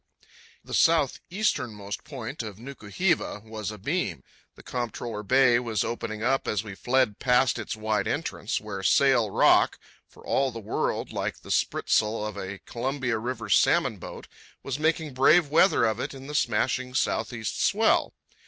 Cape 0.01 0.29
Martin, 0.29 0.61
the 0.63 1.37
southeasternmost 1.37 2.03
point 2.03 2.41
of 2.41 2.57
Nuku 2.57 2.89
hiva, 2.89 3.39
was 3.45 3.69
abeam, 3.69 4.23
and 4.57 4.65
Comptroller 4.65 5.21
Bay 5.21 5.59
was 5.59 5.83
opening 5.83 6.23
up 6.23 6.47
as 6.47 6.63
we 6.63 6.73
fled 6.73 7.19
past 7.19 7.59
its 7.59 7.75
wide 7.75 8.07
entrance, 8.07 8.59
where 8.59 8.81
Sail 8.81 9.29
Rock, 9.29 9.77
for 10.07 10.25
all 10.25 10.49
the 10.51 10.59
world 10.59 11.13
like 11.13 11.41
the 11.41 11.51
spritsail 11.51 12.25
of 12.25 12.35
a 12.35 12.57
Columbia 12.65 13.19
River 13.19 13.47
salmon 13.47 13.97
boat, 13.97 14.27
was 14.63 14.79
making 14.79 15.13
brave 15.13 15.49
weather 15.49 15.85
of 15.85 15.99
it 15.99 16.15
in 16.15 16.25
the 16.25 16.33
smashing 16.33 16.95
southeast 16.95 17.61
swell. 17.63 18.15